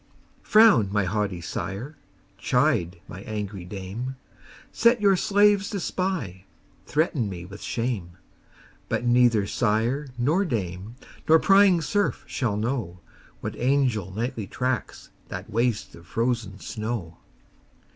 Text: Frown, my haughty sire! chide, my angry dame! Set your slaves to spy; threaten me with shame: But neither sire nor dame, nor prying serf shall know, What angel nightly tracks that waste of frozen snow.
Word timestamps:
Frown, 0.41 0.91
my 0.91 1.03
haughty 1.03 1.41
sire! 1.41 1.95
chide, 2.39 2.99
my 3.07 3.21
angry 3.21 3.65
dame! 3.65 4.15
Set 4.71 4.99
your 4.99 5.15
slaves 5.15 5.69
to 5.69 5.79
spy; 5.79 6.45
threaten 6.87 7.29
me 7.29 7.45
with 7.45 7.61
shame: 7.61 8.17
But 8.89 9.05
neither 9.05 9.45
sire 9.45 10.07
nor 10.17 10.43
dame, 10.43 10.95
nor 11.29 11.37
prying 11.37 11.81
serf 11.81 12.23
shall 12.25 12.57
know, 12.57 12.99
What 13.41 13.55
angel 13.59 14.09
nightly 14.11 14.47
tracks 14.47 15.11
that 15.27 15.51
waste 15.51 15.93
of 15.93 16.07
frozen 16.07 16.57
snow. 16.59 17.17